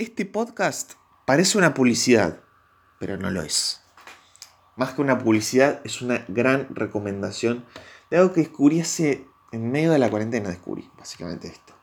[0.00, 0.94] Este podcast
[1.26, 2.40] parece una publicidad,
[2.98, 3.82] pero no lo es.
[4.74, 7.66] Más que una publicidad, es una gran recomendación
[8.08, 11.74] de algo que descubrí hace en medio de la cuarentena, descubrí básicamente esto.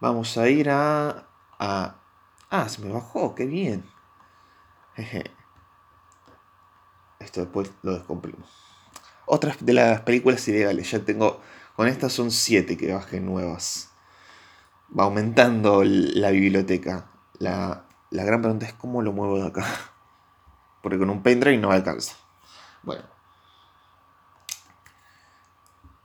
[0.00, 1.28] Vamos a ir a...
[1.58, 2.00] a
[2.48, 3.84] ah, se me bajó, qué bien.
[7.20, 8.46] Esto después lo descomprimo.
[9.26, 11.42] Otras de las películas ilegales, ya tengo...
[11.76, 13.90] Con estas son siete que bajé nuevas.
[14.98, 17.10] Va aumentando la biblioteca.
[17.38, 19.66] La, gran pregunta es cómo lo muevo de acá.
[20.82, 22.16] Porque con un pendrive no alcanza.
[22.82, 23.04] Bueno.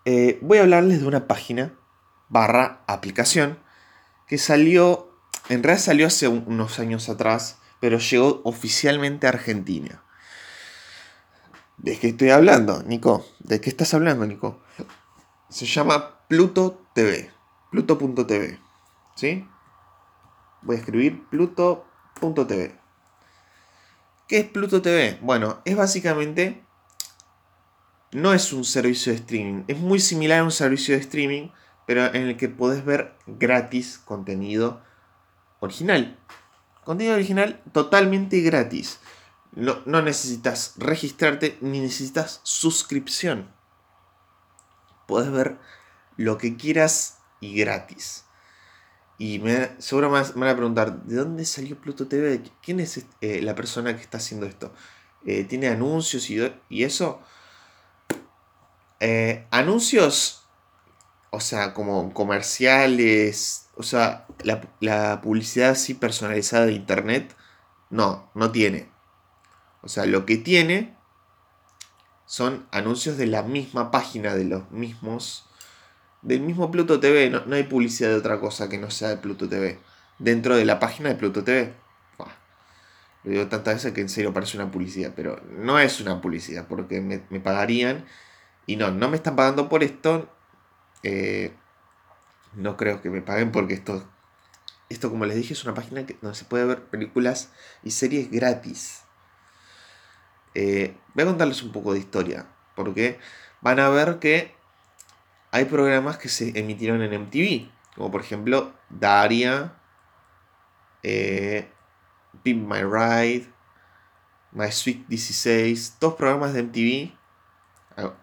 [0.05, 1.73] Eh, voy a hablarles de una página
[2.29, 3.59] barra aplicación
[4.27, 5.09] que salió,
[5.49, 10.03] en realidad salió hace unos años atrás, pero llegó oficialmente a Argentina.
[11.77, 13.25] ¿De qué estoy hablando, Nico?
[13.39, 14.61] ¿De qué estás hablando, Nico?
[15.49, 17.31] Se llama Pluto TV.
[17.71, 18.59] Pluto.tv.
[19.15, 19.47] ¿Sí?
[20.63, 22.79] Voy a escribir pluto.tv.
[24.27, 25.19] ¿Qué es Pluto TV?
[25.21, 26.63] Bueno, es básicamente...
[28.13, 29.63] No es un servicio de streaming.
[29.67, 31.49] Es muy similar a un servicio de streaming,
[31.87, 34.81] pero en el que podés ver gratis contenido
[35.59, 36.17] original.
[36.83, 38.99] Contenido original totalmente gratis.
[39.55, 43.51] No, no, necesitas registrarte ni necesitas suscripción.
[45.07, 45.57] Puedes ver
[46.15, 48.25] lo que quieras y gratis.
[49.17, 52.41] Y me, seguro me van a preguntar, ¿de dónde salió Pluto TV?
[52.61, 54.73] ¿Quién es eh, la persona que está haciendo esto?
[55.25, 57.21] Eh, ¿Tiene anuncios y, y eso?
[58.99, 60.45] Eh, anuncios,
[61.29, 67.35] o sea, como comerciales, o sea, la, la publicidad así personalizada de Internet,
[67.89, 68.89] no, no tiene.
[69.81, 70.95] O sea, lo que tiene
[72.25, 75.45] son anuncios de la misma página, de los mismos.
[76.23, 77.29] Del mismo Pluto TV.
[77.29, 79.79] No, hay publicidad de otra cosa que no sea de Pluto TV.
[80.19, 81.73] Dentro de la página de Pluto TV.
[83.23, 85.13] lo digo tantas veces que en serio parece una publicidad.
[85.15, 86.65] Pero no es una publicidad.
[86.67, 88.05] Porque me, pagarían.
[88.65, 90.29] Y no, no me están pagando por esto.
[91.03, 91.53] Eh,
[92.55, 94.09] no creo que me paguen porque esto.
[94.89, 97.51] Esto, como les dije, es una página que, donde se puede ver películas
[97.83, 99.03] y series gratis.
[100.55, 102.45] Eh, voy a contarles un poco de historia,
[102.75, 103.19] porque
[103.61, 104.53] van a ver que
[105.53, 109.75] hay programas que se emitieron en MTV, como por ejemplo Daria,
[111.03, 111.71] eh,
[112.43, 113.53] My Ride,
[114.51, 117.15] My Sweet 16, dos programas de MTV,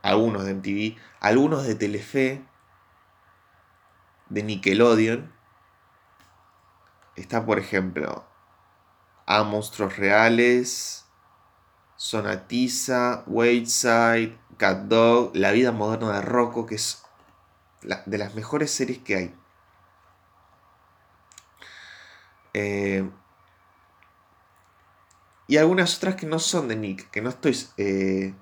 [0.03, 2.45] algunos de MTV, algunos de Telefe,
[4.29, 5.33] de Nickelodeon.
[7.15, 8.25] Está por ejemplo
[9.27, 11.07] A Monstruos Reales,
[11.95, 17.05] Sonatiza, Wayside, Cat Dog, La vida moderna de Rocco, que es
[17.83, 19.35] de las mejores series que hay.
[22.53, 23.09] Eh,
[25.47, 27.57] y algunas otras que no son de Nick, que no estoy...
[27.77, 28.35] Eh,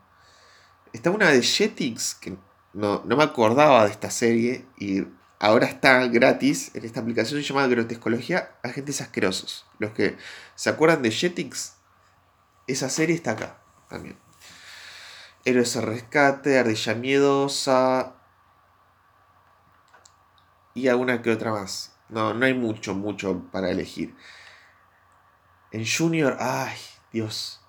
[0.93, 2.37] está una de Jetix, que
[2.72, 5.06] no, no, me acordaba de esta serie, y
[5.38, 9.66] ahora está gratis en esta aplicación llamada Grotescología Agentes Asquerosos.
[9.78, 10.19] Los que
[10.55, 11.76] se acuerdan de Jetix,
[12.66, 14.19] esa serie está acá también.
[15.44, 18.18] Héroes de rescate, Ardilla Miedosa.
[20.75, 21.97] Y alguna que otra más.
[22.09, 24.15] No, no hay mucho, mucho para elegir.
[25.73, 26.79] En Junior, ay,
[27.12, 27.61] Dios.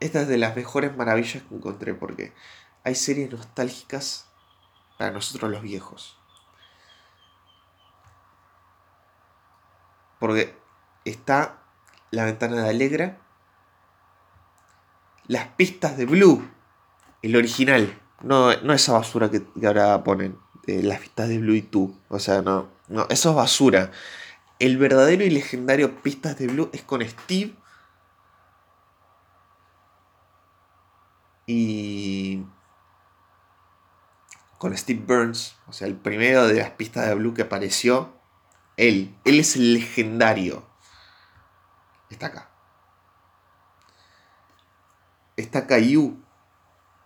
[0.00, 2.32] Esta es de las mejores maravillas que encontré porque
[2.84, 4.28] hay series nostálgicas
[4.98, 6.18] para nosotros los viejos.
[10.18, 10.56] Porque
[11.04, 11.62] está
[12.10, 13.18] la ventana de Alegra
[15.26, 16.48] las pistas de Blue,
[17.22, 21.96] el original, no, no esa basura que, ahora ponen, las pistas de Blue y tú,
[22.08, 23.90] o sea, no, no, eso es basura.
[24.58, 27.54] El verdadero y legendario Pistas de Blue es con Steve
[31.46, 32.44] y
[34.58, 38.12] con Steve Burns, o sea, el primero de las pistas de Blue que apareció,
[38.76, 40.64] él, él es el legendario.
[42.08, 42.52] Está acá
[45.36, 46.16] está Caillou.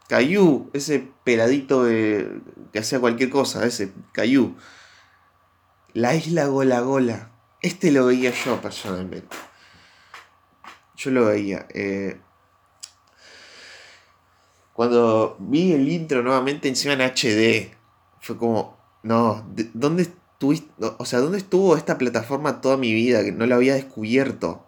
[0.09, 4.57] Caillou, ese peladito que hacía cualquier cosa, ese Caillou.
[5.93, 7.31] La isla Gola Gola.
[7.63, 9.37] Este lo veía yo personalmente.
[10.97, 11.67] Yo lo veía.
[11.71, 12.21] Eh,
[14.73, 17.75] cuando vi el intro nuevamente encima en HD,
[18.21, 20.71] fue como, no, ¿dónde estuviste?
[20.99, 23.25] O sea, ¿dónde estuvo esta plataforma toda mi vida?
[23.25, 24.67] Que no la había descubierto.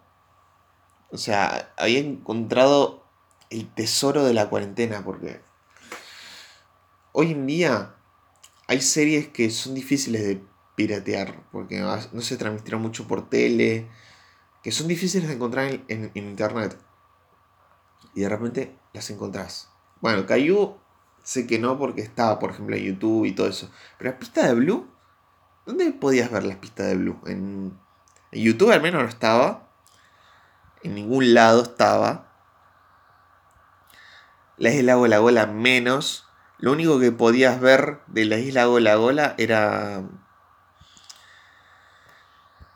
[1.11, 2.98] O sea, había encontrado
[3.49, 5.41] el tesoro de la cuarentena, porque
[7.11, 7.95] hoy en día
[8.67, 10.41] hay series que son difíciles de
[10.75, 13.89] piratear, porque no se transmitieron mucho por tele,
[14.63, 16.77] que son difíciles de encontrar en, internet.
[18.13, 19.69] Y de repente las encontrás.
[20.01, 20.77] Bueno, Caillou
[21.23, 23.69] sé que no porque estaba, por ejemplo, en YouTube y todo eso.
[23.97, 24.87] Pero la pista de Blue,
[25.65, 27.19] ¿dónde podías ver las pistas de Blue?
[27.25, 27.77] En
[28.31, 29.69] YouTube al menos no estaba.
[30.83, 32.28] En ningún lado estaba.
[34.59, 36.25] La isla Gola Gola menos.
[36.57, 40.03] Lo único que podías ver de la isla Gola Gola era.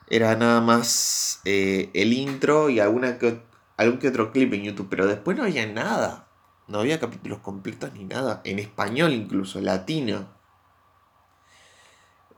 [0.09, 3.43] Era nada más eh, el intro y alguna que,
[3.75, 4.87] algún que otro clip en YouTube.
[4.89, 6.27] Pero después no había nada.
[6.69, 8.39] No había capítulos completos ni nada.
[8.45, 10.29] En español incluso, latino.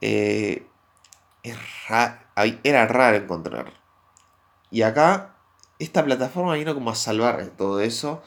[0.00, 0.66] Eh,
[2.64, 3.72] era raro encontrar.
[4.72, 5.36] Y acá,
[5.78, 8.24] esta plataforma vino como a salvar todo eso.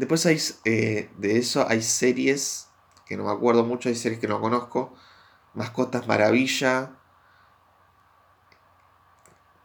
[0.00, 2.70] Después hay, eh, de eso hay series
[3.04, 4.94] que no me acuerdo mucho, hay series que no conozco.
[5.52, 6.92] Mascotas Maravilla.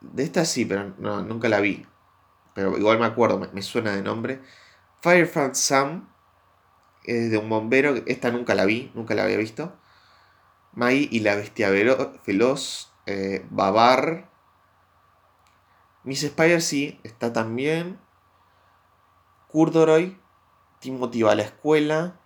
[0.01, 0.89] De esta sí, pero
[1.23, 1.87] nunca la vi.
[2.53, 4.41] Pero igual me acuerdo, me, suena de nombre.
[4.99, 6.09] Firefly Sam,
[7.05, 7.95] es de un bombero.
[8.05, 9.73] Esta nunca la vi, nunca la había visto.
[10.73, 12.91] Mai y la bestia veloz.
[13.05, 14.29] Eh, Babar.
[16.03, 17.97] Miss Spider sí, está también.
[19.47, 20.24] Kurdoroy.
[20.85, 22.19] Timothy va la escuela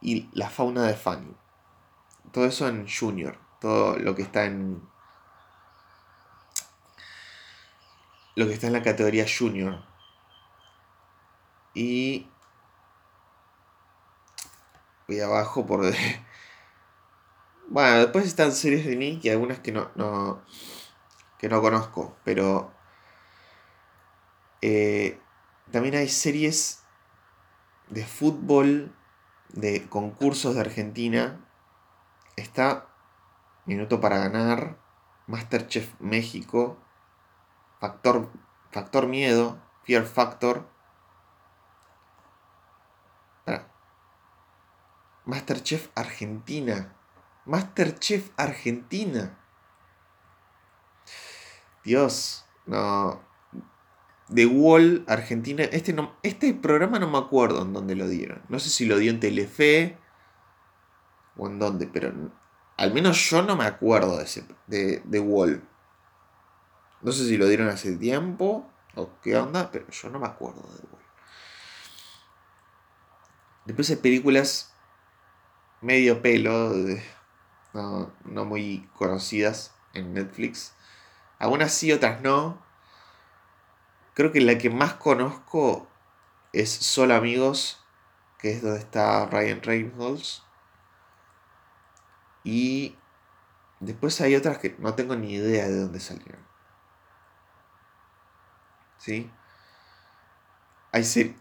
[0.00, 1.32] y la fauna de Fanny.
[2.32, 4.82] Todo eso en Junior, todo lo que está en
[8.34, 9.84] lo que está en la categoría Junior.
[11.72, 12.28] Y
[15.06, 15.82] voy abajo por
[17.68, 20.42] bueno, después están series de Nick y algunas que no, no
[21.38, 22.72] que no conozco, pero
[24.62, 25.20] eh,
[25.70, 26.77] también hay series
[27.90, 28.94] de fútbol,
[29.48, 31.44] de concursos de Argentina.
[32.36, 32.86] Está
[33.66, 34.78] Minuto para Ganar,
[35.26, 36.78] Masterchef México,
[37.80, 38.30] Factor,
[38.70, 40.66] Factor Miedo, Fear Factor.
[45.28, 46.96] Masterchef Argentina.
[47.44, 49.38] Masterchef Argentina.
[51.84, 53.27] Dios, no.
[54.32, 55.64] The Wall Argentina.
[55.64, 58.42] Este, no, este programa no me acuerdo en dónde lo dieron.
[58.48, 59.98] No sé si lo dio en Telefe
[61.36, 62.12] o en dónde, pero
[62.76, 65.62] al menos yo no me acuerdo de, ese, de, The Wall.
[67.00, 70.62] No sé si lo dieron hace tiempo o qué onda, pero yo no me acuerdo
[70.62, 71.02] de Wall.
[73.64, 74.74] Después hay películas
[75.80, 76.74] medio pelo,
[77.72, 80.74] no, no muy conocidas en Netflix.
[81.38, 82.67] Algunas sí, otras no
[84.18, 85.86] Creo que la que más conozco
[86.52, 87.84] es Solo Amigos,
[88.40, 90.42] que es donde está Ryan Reynolds.
[92.42, 92.96] Y
[93.78, 96.44] después hay otras que no tengo ni idea de dónde salieron.
[98.96, 99.30] ¿Sí?
[100.90, 101.36] Hay,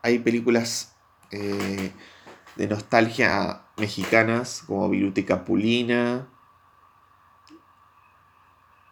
[0.00, 0.96] hay películas
[1.32, 1.92] eh,
[2.56, 6.26] de nostalgia mexicanas como Viruta Capulina.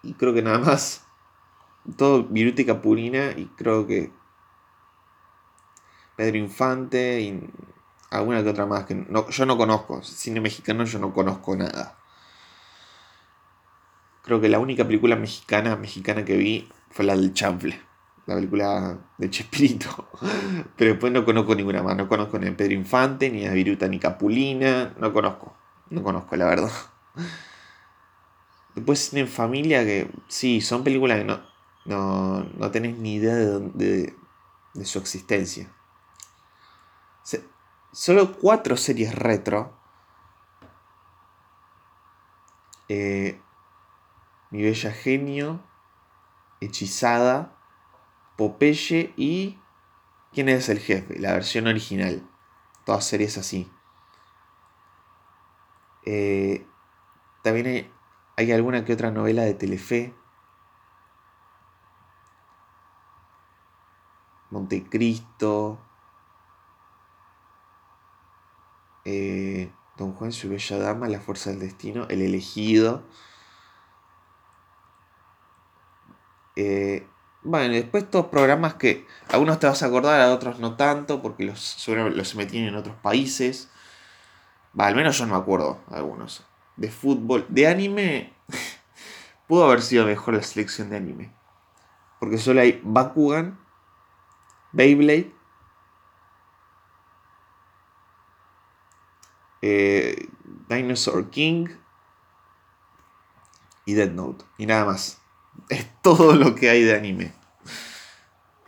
[0.03, 1.07] Y creo que nada más
[1.97, 4.13] todo Viruti Capurina y creo que
[6.17, 7.51] Pedro Infante y
[8.11, 10.03] alguna que otra más que yo no conozco.
[10.03, 11.97] Cine mexicano yo no conozco nada.
[14.23, 17.81] Creo que la única película mexicana mexicana que vi fue la del Chanfle.
[18.27, 20.09] La película de Chespirito.
[20.77, 21.97] Pero después no conozco ninguna más.
[21.97, 24.95] No conozco ni a Pedro Infante, ni a Viruta, ni Capulina.
[24.99, 25.57] No conozco.
[25.89, 26.71] No conozco, la verdad.
[28.75, 31.41] Después en familia que sí, son películas que no,
[31.91, 34.15] no, no tenés ni idea de,
[34.75, 35.71] de, su existencia.
[37.93, 39.77] solo cuatro series retro.
[42.89, 43.41] Eh,
[44.51, 45.61] Mi Bella Genio,
[46.61, 47.57] Hechizada,
[48.37, 49.61] Popeye y
[50.33, 51.19] ¿Quién es el jefe?
[51.19, 52.23] La versión original.
[52.85, 53.71] Todas series así.
[56.07, 56.65] Eh,
[57.43, 57.93] también hay,
[58.37, 60.15] hay, alguna que otra novela de Telefe.
[64.51, 65.79] Montecristo,
[69.05, 73.03] eh, Don Juan, su bella dama, La fuerza del destino, El elegido.
[76.57, 77.07] Eh,
[77.43, 81.45] bueno, después estos programas que algunos te vas a acordar, a otros no tanto, porque
[81.45, 83.71] los, los metían en otros países.
[84.77, 86.45] Al menos yo no me acuerdo algunos.
[86.77, 88.33] De fútbol, de anime,
[89.49, 91.33] pudo haber sido mejor la selección de anime.
[92.19, 93.59] Porque solo hay Bakugan,
[94.73, 95.41] Beyblade.
[99.63, 100.29] eh,
[100.69, 101.69] Dinosaur King
[103.85, 104.45] y Dead Note.
[104.59, 105.19] Y nada más.
[105.69, 107.33] Es todo lo que hay de anime.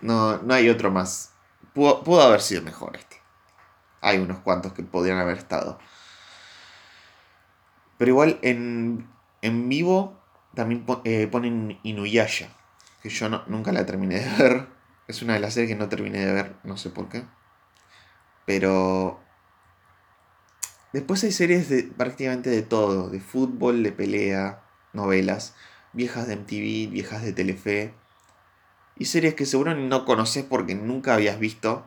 [0.01, 1.33] No, no hay otro más.
[1.75, 3.17] Pudo, haber sido mejor este.
[4.01, 5.79] Hay unos cuantos que podrían haber estado.
[7.99, 9.09] Pero igual en,
[9.43, 10.21] en vivo
[10.55, 12.49] también eh, ponen Inuyasha.
[13.03, 14.69] Que yo nunca la terminé de ver.
[15.13, 16.57] Es una de las series que no terminé de ver.
[16.65, 17.23] No sé por qué.
[18.47, 19.21] Pero
[20.95, 24.63] Después hay series de prácticamente de todo, de fútbol, de pelea,
[24.95, 25.55] novelas,
[25.93, 27.95] viejas de MTV, viejas de Telefe,
[28.97, 31.87] y series que seguro no conoces porque nunca habías visto,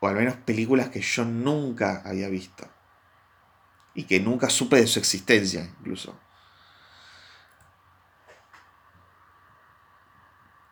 [0.00, 2.66] o al menos películas que yo nunca había visto,
[3.94, 6.18] y que nunca supe de su existencia incluso.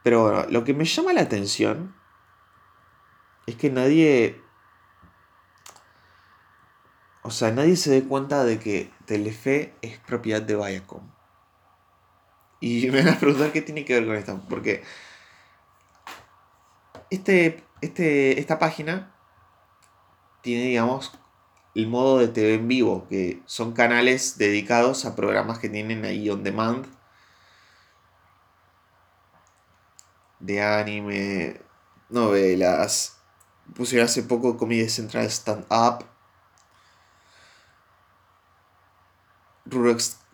[0.03, 1.95] Pero bueno, lo que me llama la atención
[3.47, 4.41] es que nadie
[7.29, 11.03] o sea, nadie se dé cuenta de que Telefe es propiedad de Viacom.
[12.59, 14.41] Y me van a preguntar qué tiene que ver con esto.
[14.49, 14.83] Porque
[17.11, 19.15] este, este, esta página
[20.41, 21.13] tiene, digamos,
[21.75, 26.31] el modo de TV en vivo, que son canales dedicados a programas que tienen ahí
[26.31, 26.87] on demand.
[30.41, 31.61] De anime,
[32.09, 33.17] novelas.
[33.75, 36.05] Pusieron hace poco Comedia Central Stand Up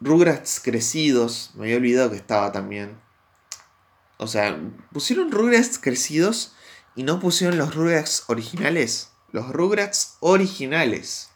[0.01, 1.51] Rugrats, crecidos.
[1.55, 3.01] Me había olvidado que estaba también.
[4.19, 4.59] O sea,
[4.93, 6.55] pusieron Rugrats crecidos
[6.95, 9.11] y no pusieron los Rugrats originales.
[9.33, 11.31] Los Rugrats originales.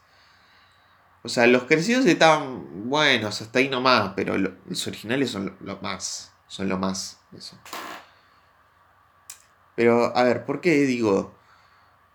[1.25, 6.32] O sea, los crecidos estaban buenos, hasta ahí nomás, pero los originales son lo, más.
[6.46, 7.18] Son lo más.
[7.37, 7.58] Eso.
[9.78, 11.32] Pero, a ver, ¿por qué digo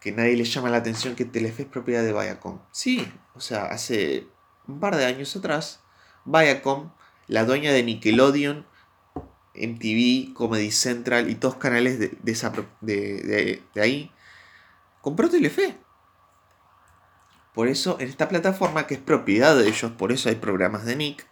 [0.02, 2.60] que nadie le llama la atención que Telefe es propiedad de Viacom?
[2.74, 4.28] Sí, o sea, hace
[4.68, 5.80] un par de años atrás,
[6.26, 6.92] Viacom,
[7.28, 8.68] la dueña de Nickelodeon,
[9.56, 12.10] MTV, Comedy Central y todos canales de,
[12.82, 14.12] de, ahí,
[15.00, 15.78] compró Telefe.
[17.54, 20.98] Por eso en esta plataforma que es propiedad de ellos, por eso hay programas de
[20.98, 21.26] Nick,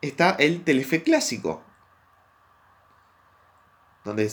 [0.00, 1.62] está el Telefe clásico.
[4.06, 4.24] Donde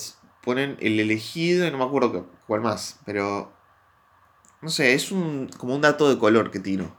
[0.46, 3.52] ponen el elegido y no me acuerdo cuál más, pero
[4.62, 6.96] no sé, es un como un dato de color que tiro.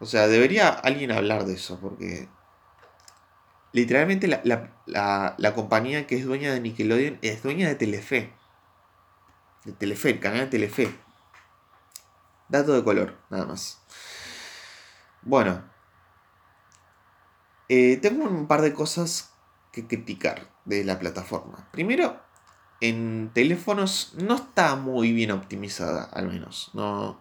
[0.00, 2.28] O sea, debería alguien hablar de eso, porque
[3.72, 8.32] literalmente la, compañía que es dueña de Nickelodeon es dueña de Telefe.
[9.64, 10.94] De Telefe, el canal de Telefe.
[12.48, 13.82] Dato de color, nada más.
[15.22, 15.64] Bueno.
[17.68, 19.32] Eh, tengo un par de cosas
[19.86, 21.68] criticar de la plataforma.
[21.70, 22.20] Primero,
[22.80, 26.70] en teléfonos no está muy bien optimizada, al menos.
[26.74, 27.20] No,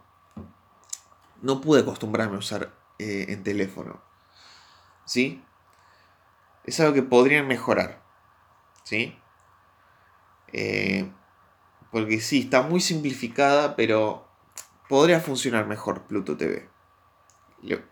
[1.42, 4.02] no pude acostumbrarme a usar eh, en teléfono.
[5.06, 5.44] ¿Sí?
[6.64, 8.04] Es algo que podrían mejorar.
[8.84, 9.18] ¿Sí?
[10.54, 11.10] Eh,
[11.92, 14.28] porque sí, está muy simplificada, pero
[14.90, 16.70] podría funcionar mejor Pluto TV.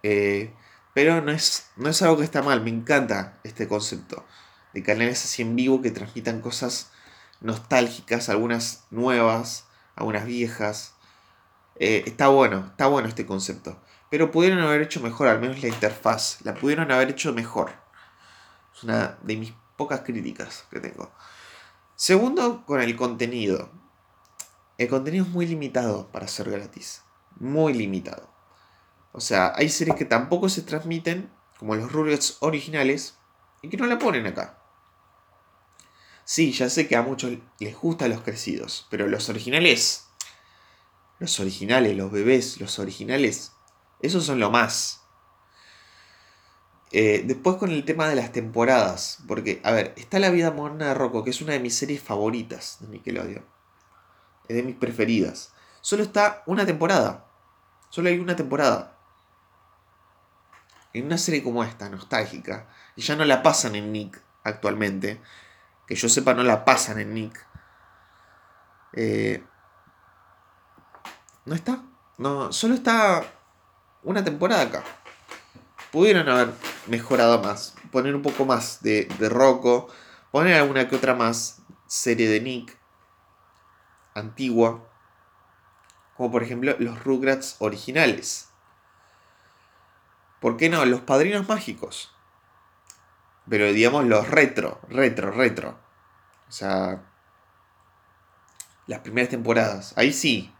[0.03, 0.53] Eh,
[0.93, 4.24] pero no es, no es algo que está mal, me encanta este concepto
[4.75, 6.91] de canales así en vivo que transmitan cosas
[7.39, 10.96] nostálgicas, algunas nuevas, algunas viejas.
[11.77, 13.82] Eh, está bueno, está bueno este concepto.
[14.10, 16.39] Pero pudieron haber hecho mejor, al menos la interfaz.
[16.44, 17.72] La pudieron haber hecho mejor.
[18.75, 21.10] Es una de mis pocas críticas que tengo.
[21.96, 23.72] Segundo, con el contenido.
[24.77, 27.01] El contenido es muy limitado para ser gratis.
[27.39, 28.29] Muy limitado.
[29.13, 33.17] O sea, hay series que tampoco se transmiten, como los Rugrats originales,
[33.62, 34.64] y que no la ponen acá.
[36.25, 40.05] Sí, ya sé que a muchos les gustan los crecidos, pero los originales
[41.20, 43.53] los originales, los bebés, los originales.
[44.01, 45.01] Esos son lo más.
[46.91, 49.20] Eh, después con el tema de las temporadas.
[49.27, 52.01] Porque, a ver, está La vida moderna de Rocco, que es una de mis series
[52.01, 53.46] favoritas de Nickelodeon.
[54.48, 55.53] Es de mis preferidas.
[55.82, 57.27] Solo está una temporada.
[57.89, 58.98] Solo hay una temporada.
[60.94, 62.67] En una serie como esta, nostálgica.
[62.96, 65.22] Y ya no la pasan en Nick actualmente.
[65.88, 67.48] Que yo sepa, no la pasan en Nick.
[68.94, 69.44] Eh,
[71.46, 71.84] no está.
[72.18, 73.24] No, solo está
[74.04, 74.84] una temporada acá.
[75.92, 76.54] Pudieron haber
[76.88, 77.75] mejorado más.
[77.92, 79.88] Poner un poco más de, de Rocco.
[80.32, 82.77] Poner alguna que otra más serie de Nick.
[84.13, 84.88] Antigua.
[86.15, 88.50] Como por ejemplo los Rugrats originales.
[90.39, 90.86] ¿Por qué no?
[90.86, 92.14] Los padrinos mágicos.
[93.49, 95.79] Pero digamos los retro, retro, retro.
[96.47, 97.03] O sea,
[98.87, 99.93] las primeras temporadas.
[99.97, 100.55] Ahí sí,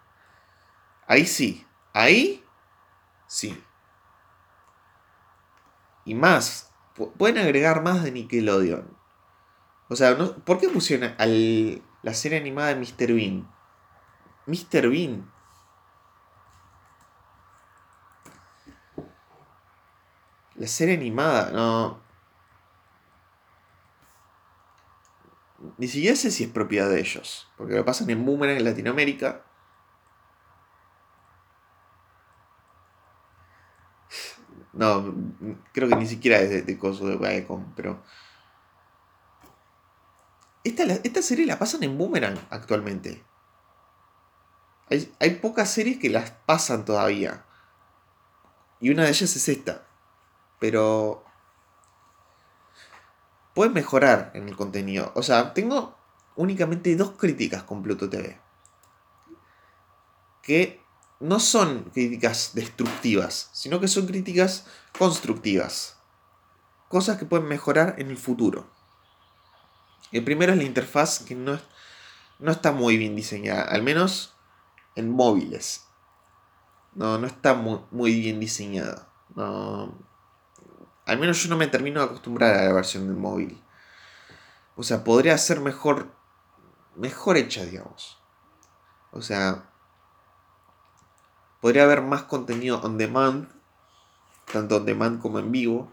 [1.08, 1.66] Ahí sí.
[1.94, 2.44] Ahí
[3.28, 3.64] sí.
[6.06, 6.72] Y más.
[7.18, 8.96] Pueden agregar más de Nickelodeon.
[9.90, 13.14] O sea, ¿por qué pusieron al, la serie animada de Mr.
[13.14, 13.48] Bean?
[14.48, 14.90] Mr.
[14.90, 15.32] Bean.
[20.56, 22.05] La serie animada, no.
[25.78, 27.48] Ni siquiera sé si es propiedad de ellos.
[27.58, 29.44] Porque lo pasan en Boomerang en Latinoamérica.
[34.74, 35.14] No,
[35.72, 38.04] creo que ni siquiera es de, de coso de Viacom, pero.
[40.64, 43.24] Esta, esta, serie la pasan en Boomerang actualmente.
[44.90, 47.46] Hay, hay, pocas series que las pasan todavía.
[48.80, 49.88] Y una de ellas es esta.
[50.60, 51.25] Pero
[53.56, 55.12] pueden mejorar en el contenido.
[55.16, 55.98] O sea, tengo
[56.36, 58.38] únicamente dos críticas con Pluto TV.
[60.44, 60.84] Que
[61.20, 64.68] no son críticas destructivas, sino que son críticas
[65.00, 65.98] constructivas.
[66.90, 68.70] Cosas que pueden mejorar en el futuro.
[70.12, 71.58] El primero es la interfaz que no,
[72.40, 74.36] no está muy bien diseñada, al menos
[74.96, 75.86] en móviles.
[76.94, 79.08] No, no está muy, muy bien diseñada.
[79.36, 79.98] No,
[81.06, 83.62] al menos yo no me termino de acostumbrar a la versión del móvil.
[84.76, 86.12] O sea, podría ser mejor.
[86.96, 88.18] Mejor hecha, digamos.
[89.12, 89.70] O sea.
[91.62, 93.50] Podría haber más contenido on demand.
[94.52, 95.92] Tanto on demand como en vivo.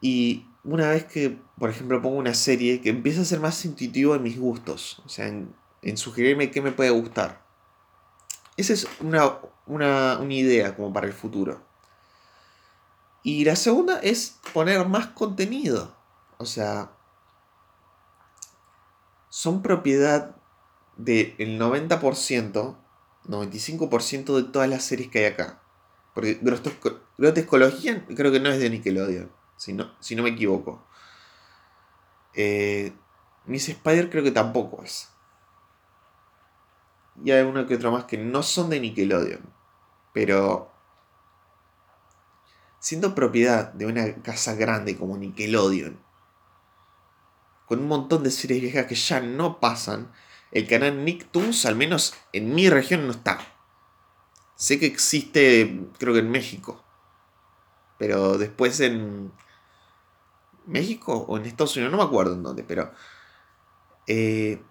[0.00, 4.14] Y una vez que, por ejemplo, pongo una serie que empieza a ser más intuitivo
[4.14, 5.02] en mis gustos.
[5.04, 5.54] O sea, en,
[5.96, 7.42] sugerirme qué me puede gustar.
[8.56, 11.67] Esa es una, una, una idea como para el futuro.
[13.22, 15.94] Y la segunda es poner más contenido.
[16.38, 16.92] O sea,
[19.28, 20.36] son propiedad
[20.96, 22.76] del 90%,
[23.26, 25.62] 95% de todas las series que hay acá.
[26.14, 26.40] Porque
[27.18, 30.84] Grotescología creo que no es de Nickelodeon, si no, si no me equivoco.
[32.34, 32.92] Eh,
[33.46, 35.08] Miss Spider creo que tampoco es.
[37.24, 39.42] Y hay uno que otro más que no son de Nickelodeon.
[40.12, 40.70] Pero
[42.80, 45.98] siendo propiedad de una casa grande como Nickelodeon,
[47.66, 50.12] con un montón de series viejas que ya no pasan,
[50.52, 53.38] el canal Nicktoons, al menos en mi región, no está.
[54.56, 56.82] Sé que existe, creo que en México.
[57.98, 59.32] Pero después en
[60.64, 62.92] México o en Estados Unidos, no me acuerdo en dónde, pero...
[64.06, 64.62] Eh,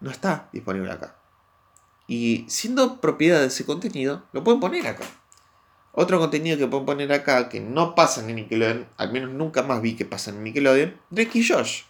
[0.00, 1.16] no está disponible acá.
[2.06, 5.04] Y siendo propiedad de ese contenido, lo pueden poner acá.
[5.98, 9.80] Otro contenido que puedo poner acá que no pasa en Nickelodeon, al menos nunca más
[9.80, 11.84] vi que pasa en Nickelodeon, Drake y Josh.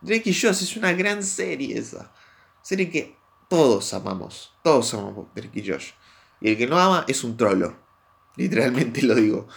[0.00, 2.10] Drake y Josh es una gran serie esa.
[2.62, 3.14] Serie que
[3.50, 4.54] todos amamos.
[4.62, 5.90] Todos amamos Drake y Josh.
[6.40, 7.76] Y el que no ama es un trolo.
[8.36, 9.48] Literalmente lo digo.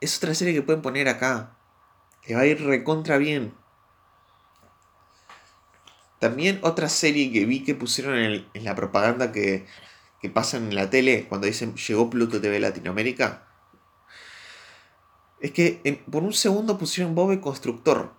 [0.00, 1.56] Es otra serie que pueden poner acá.
[2.20, 3.54] Que va a ir recontra bien.
[6.18, 9.68] También otra serie que vi que pusieron en la propaganda que
[10.22, 13.48] que pasan en la tele cuando dicen llegó Pluto TV Latinoamérica,
[15.40, 18.14] es que por un segundo pusieron Bob Constructor.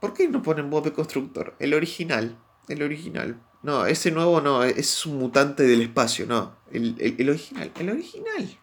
[0.00, 1.54] ¿Por qué no ponen Bob Constructor?
[1.58, 2.38] El original.
[2.68, 3.40] El original.
[3.62, 6.56] No, ese nuevo no, es un mutante del espacio, no.
[6.72, 6.96] El,
[7.28, 7.70] original.
[7.78, 8.58] El original.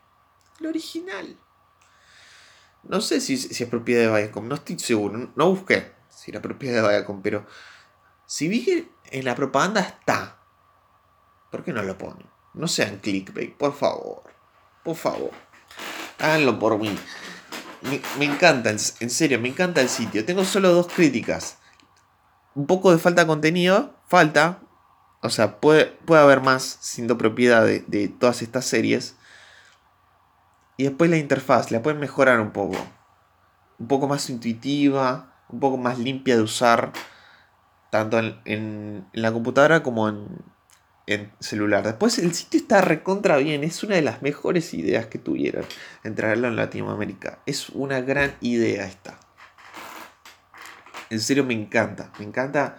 [0.59, 1.37] El original.
[2.83, 5.31] No sé si, es propiedad de Viacom, no estoy seguro.
[5.35, 7.45] No busqué si era propiedad de Viacom, pero
[8.25, 10.39] si vi que en la propaganda está,
[11.51, 12.28] ¿por qué no lo ponen?
[12.53, 14.23] No sean clickbait, por favor.
[14.83, 15.31] Por favor.
[16.19, 16.97] Háganlo por mí.
[18.17, 20.25] Me, encanta, en serio, me encanta el sitio.
[20.25, 21.57] Tengo solo dos críticas.
[22.55, 24.59] Un poco de falta de contenido, falta.
[25.21, 29.15] O sea, puede, puede haber más siendo propiedad de, de todas estas series.
[30.75, 32.77] Y después la interfaz, la pueden mejorar un poco.
[33.77, 36.91] Un poco más intuitiva, un poco más limpia de usar.
[37.91, 40.27] Tanto en la computadora como en,
[41.09, 41.83] en celular.
[41.83, 45.65] Después el sitio está recontra bien, es una de las mejores ideas que tuvieron
[46.03, 47.39] en en Latinoamérica.
[47.47, 49.19] Es una gran idea esta.
[51.09, 52.77] En serio me encanta, me encanta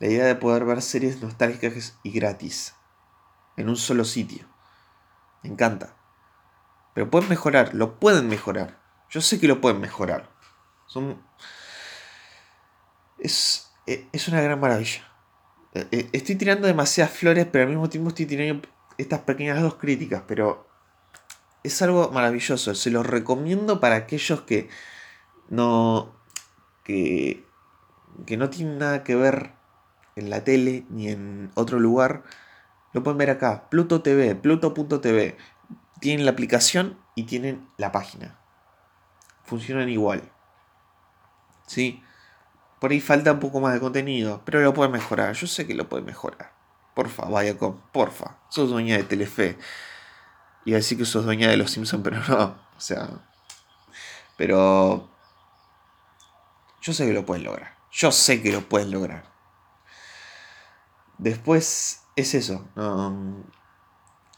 [0.00, 2.74] la idea de poder ver series nostálgicas y gratis
[3.56, 4.46] en un solo sitio.
[5.44, 5.94] Me encanta.
[6.94, 8.80] Pero pueden mejorar, lo pueden mejorar.
[9.08, 10.28] Yo sé que lo pueden mejorar.
[10.86, 11.22] Son...
[13.20, 15.07] Es, es una gran maravilla.
[15.90, 20.22] Eh, estoy tirando demasiadas flores, pero al mismo tiempo estoy tirando estas pequeñas dos críticas,
[20.26, 20.68] pero
[21.62, 22.74] es algo maravilloso.
[22.74, 24.68] Se los recomiendo para aquellos que
[25.48, 26.14] no.
[26.84, 27.44] que.
[28.26, 29.52] que no tienen nada que ver
[30.16, 32.24] en la tele ni en otro lugar,
[32.92, 33.68] lo pueden ver acá.
[33.70, 35.36] Pluto TV, pluto.tv.
[36.00, 38.38] Tienen la aplicación y tienen la página.
[39.44, 40.22] Funcionan igual.
[41.66, 42.02] ¿Sí?
[42.80, 45.34] Por ahí falta un poco más de contenido, pero lo pueden mejorar.
[45.34, 46.52] Yo sé que lo pueden mejorar.
[46.94, 48.38] Porfa, vaya con, porfa.
[48.48, 49.58] Sos dueña de Telefe.
[50.64, 52.58] Iba a decir que sos dueña de los Simpsons, pero no.
[52.76, 53.08] O sea.
[54.36, 55.08] Pero.
[56.80, 57.76] Yo sé que lo pueden lograr.
[57.90, 59.24] Yo sé que lo pueden lograr.
[61.18, 62.68] Después es eso.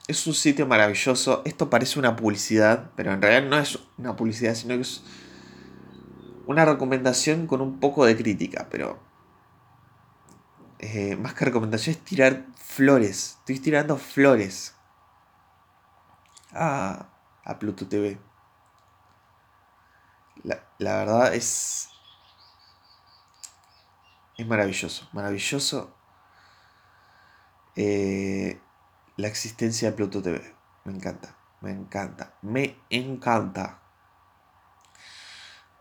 [0.08, 1.42] es un sitio maravilloso.
[1.44, 5.02] Esto parece una publicidad, pero en realidad no es una publicidad, sino que es
[6.50, 8.98] una recomendación con un poco de crítica, pero
[10.80, 13.36] eh, más que recomendación es tirar flores.
[13.38, 14.74] Estoy tirando flores
[16.52, 17.06] a,
[17.44, 18.18] a Pluto TV.
[20.42, 21.88] La, la verdad es...
[24.36, 25.94] Es maravilloso, maravilloso
[27.76, 28.60] eh,
[29.16, 30.56] la existencia de Pluto TV.
[30.84, 33.79] Me encanta, me encanta, me encanta.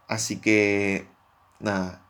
[0.09, 1.07] Así que,
[1.59, 2.01] nada,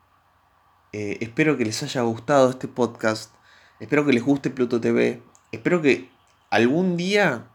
[0.94, 3.36] eh, espero que les haya gustado este podcast.
[3.82, 5.22] Espero que les guste Pluto TV.
[5.52, 6.10] Espero que
[6.50, 7.50] algún día,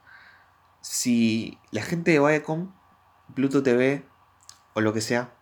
[0.82, 2.70] si la gente de Viacom,
[3.34, 4.04] Pluto TV
[4.74, 5.32] o lo que sea,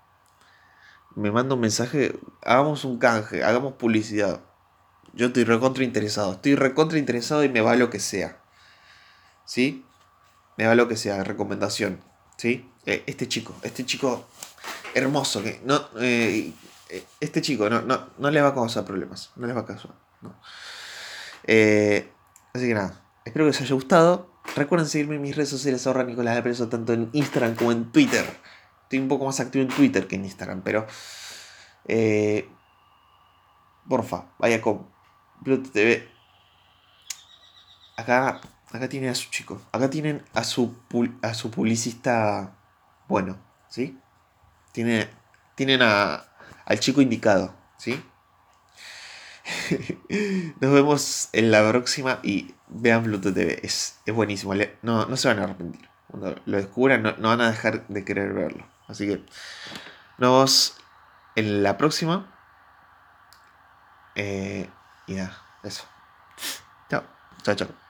[1.16, 4.40] me manda un mensaje, hagamos un canje, hagamos publicidad.
[5.14, 6.34] Yo estoy recontra interesado.
[6.34, 8.40] Estoy recontra interesado y me va lo que sea.
[9.46, 9.84] ¿Sí?
[10.56, 12.00] Me va lo que sea, recomendación.
[12.36, 12.70] ¿Sí?
[12.86, 14.26] Eh, este chico, este chico
[14.94, 16.52] hermoso, que no, eh,
[16.88, 19.66] eh, este chico no, no, no, le va a causar problemas, no le va a
[19.66, 19.92] causar.
[21.44, 22.12] Eh,
[22.52, 24.30] así que nada, espero que os haya gustado.
[24.56, 27.90] Recuerden seguirme en mis redes sociales ahora Nicolás de Preso, tanto en Instagram como en
[27.92, 28.24] Twitter.
[28.84, 30.86] Estoy un poco más activo en Twitter que en Instagram, pero...
[33.88, 34.86] porfa, vaya con
[35.42, 36.08] Pluto TV.
[37.96, 39.60] Acá, acá tienen a su chico.
[39.72, 40.74] Acá tienen a su,
[41.22, 42.56] a su publicista
[43.08, 44.01] bueno, ¿sí?
[44.72, 45.08] Tiene,
[45.54, 46.24] tienen a,
[46.64, 48.02] al chico indicado, ¿sí?
[50.60, 53.60] Nos vemos en la próxima y vean Pluto TV.
[53.62, 54.54] Es, es buenísimo.
[54.82, 55.88] No, no se van a arrepentir.
[56.08, 58.66] Cuando lo descubran, no, van a dejar de querer verlo.
[58.86, 59.16] Así que
[60.18, 60.76] nos vemos
[61.36, 62.28] en la próxima.
[64.14, 64.68] Eh,
[65.06, 65.84] y nada, eso.
[66.90, 67.02] Chao,
[67.42, 67.81] chao, chao.